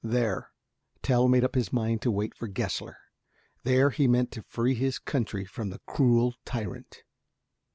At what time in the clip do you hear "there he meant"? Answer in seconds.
3.61-4.31